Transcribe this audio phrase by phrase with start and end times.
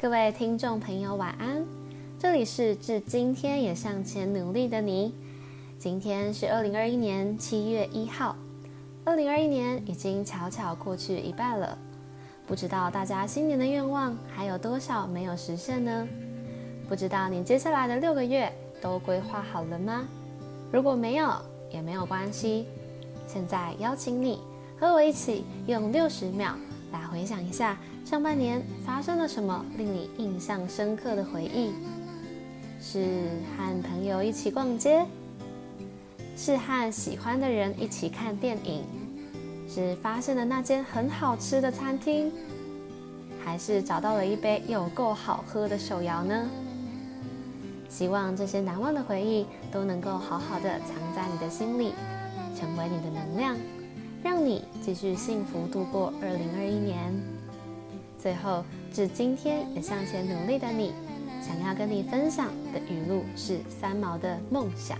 [0.00, 1.62] 各位听众朋友，晚安！
[2.18, 5.14] 这里是至今天也向前努力的你。
[5.78, 8.34] 今天是二零二一年七月一号，
[9.04, 11.76] 二零二一年已经悄悄过去一半了。
[12.46, 16.08] 不知道大家新年的愿望还有多少没有实现呢？
[16.88, 20.08] 不知道你接下来的六个月都规划好了吗？
[20.72, 21.30] 如果没有，
[21.70, 22.64] 也没有关系。
[23.26, 24.40] 现在邀请你
[24.78, 26.54] 和我一起用六十秒
[26.92, 27.76] 来回想一下。
[28.04, 31.72] 上半年发生了什么令你印象深刻的回忆？
[32.80, 35.04] 是和朋友一起逛街，
[36.36, 38.84] 是和喜欢的人一起看电影，
[39.68, 42.32] 是发现了那间很好吃的餐厅，
[43.44, 46.48] 还是找到了一杯有够好喝的手摇呢？
[47.88, 51.92] 希望这些难忘的回忆都能够好好的藏在你的心里，
[52.58, 53.56] 成为你的能量，
[54.22, 57.12] 让你继续幸福度过二零二一年。
[58.18, 60.92] 最后，致今天也向前努力的你，
[61.42, 64.98] 想要跟你分享的语录是三毛的梦想。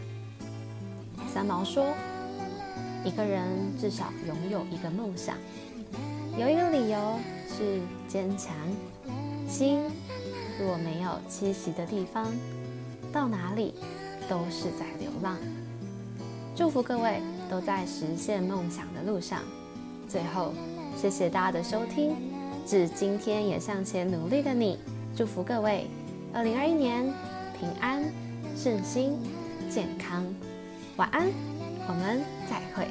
[1.32, 1.84] 三毛说
[3.04, 3.46] ：“一个人
[3.78, 5.36] 至少拥有一个梦想，
[6.38, 8.54] 有一个理由是坚强。
[9.46, 9.80] 心
[10.58, 12.26] 若没有栖息的地方，
[13.12, 13.74] 到哪里
[14.30, 15.36] 都是在流浪。”
[16.60, 19.40] 祝福各位都在实现梦想的路上。
[20.06, 20.52] 最后，
[20.94, 22.14] 谢谢大家的收听。
[22.66, 24.78] 致今天也向前努力的你，
[25.16, 25.86] 祝福各位，
[26.34, 27.10] 二零二一年
[27.58, 28.04] 平安、
[28.54, 29.16] 顺心、
[29.70, 30.22] 健康。
[30.98, 31.28] 晚安，
[31.88, 32.86] 我们再会。